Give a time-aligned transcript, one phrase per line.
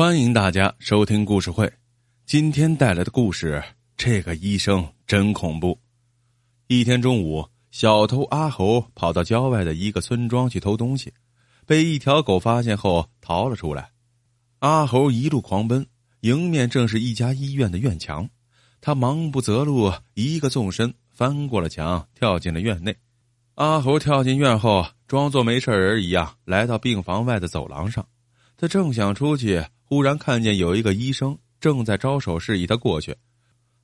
[0.00, 1.70] 欢迎大家收听故事会。
[2.24, 3.62] 今天带来的故事，
[3.98, 5.78] 这个医生真恐怖。
[6.68, 11.12] 一天中午，小偷阿猴跑到郊外的一个村庄去偷东西，
[11.66, 13.90] 被一条狗发现后逃了出来。
[14.60, 15.86] 阿猴一路狂奔，
[16.20, 18.26] 迎面正是一家医院的院墙。
[18.80, 22.96] 他忙不择路，一个纵身翻过了墙，跳进了院内。
[23.56, 28.06] 阿猴跳进院后，装作没事人一样，来到病房外的走廊上。
[28.60, 29.64] 他正想出去。
[29.82, 33.16] 忽然看见有一个医生正在招手示意他过去，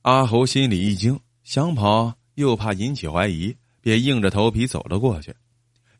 [0.03, 5.35] 阿猴心里一惊，想跑又怕引起怀疑，便硬着头皮走了过去。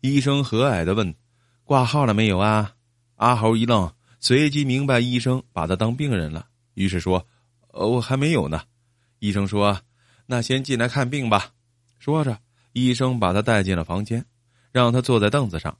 [0.02, 1.13] 医生和蔼的问
[1.66, 2.71] ：“挂号了没有啊？”
[3.18, 7.27] 阿猴一愣，随即明白医生把他当病人了，于是说
[7.73, 8.62] ：“呃，我还没有呢。”
[9.20, 9.82] 医生说
[10.27, 11.49] ：“那先进来看病吧。”
[11.99, 12.38] 说着，
[12.71, 14.23] 医生把他带进了房间，
[14.71, 15.77] 让他坐在凳子上。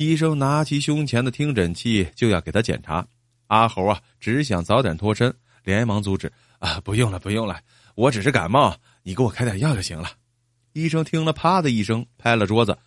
[0.00, 3.06] 医生拿起胸前的听诊器就要给他检查。
[3.48, 5.30] 阿猴啊，只想早点脱身，
[5.62, 7.60] 连忙阻止：“啊，不用了，不用了，
[7.96, 10.12] 我只是感冒，你给我开点药就行了。”
[10.72, 12.78] 医生听了，啪的一声拍了桌子：“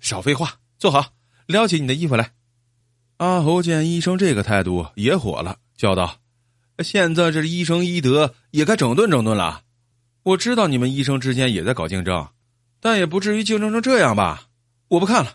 [0.00, 1.12] 少废话，坐好，
[1.46, 2.30] 撩起你的衣服来。”
[3.18, 6.18] 阿猴见医生这个态度也火了，叫道
[6.84, 9.62] ：“现在这医生医德也该整顿整顿了。
[10.22, 12.28] 我知道你们医生之间也在搞竞争，
[12.78, 14.44] 但也不至于竞争成这样吧？
[14.86, 15.34] 我不看了。”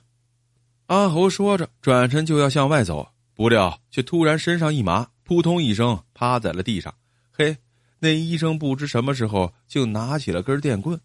[0.87, 3.07] 阿猴说着，转身就要向外走。
[3.33, 6.93] 不料，却突然身上一麻，扑通一声趴在了地上。
[7.31, 7.57] 嘿，
[7.99, 10.99] 那医生不知什么时候就拿起了根电棍。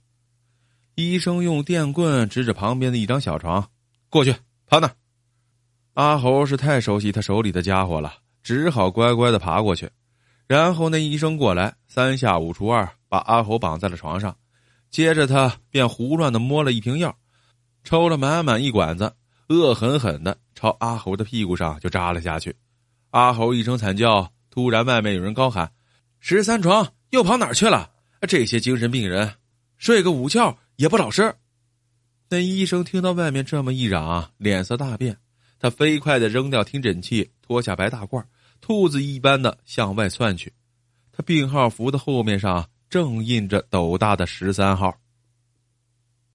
[0.94, 3.66] 医生用电棍指着旁边的一张小床，
[4.08, 4.34] 过去
[4.66, 4.90] 趴那。
[5.94, 9.90] 阿猴是太熟悉他手里的家伙了，只好乖乖的爬过去。
[10.46, 14.36] 然后那医生过来，三下五除二把阿猴绑在了床上，
[14.90, 17.16] 接着他便胡乱的摸了一瓶药，
[17.82, 19.12] 抽了满满一管子。
[19.50, 22.54] 恶狠狠的朝阿猴的屁股上就扎了下去，
[23.10, 24.32] 阿猴一声惨叫。
[24.48, 25.70] 突然，外面有人高喊
[26.18, 27.90] ：“十三床又跑哪去了？
[28.28, 29.34] 这些精神病人
[29.76, 31.34] 睡个午觉也不老实。”
[32.28, 35.16] 那医生听到外面这么一嚷，脸色大变，
[35.58, 38.24] 他飞快的扔掉听诊器，脱下白大褂，
[38.60, 40.52] 兔子一般的向外窜去。
[41.12, 44.96] 他病号服的后面上正印着斗大的十三号。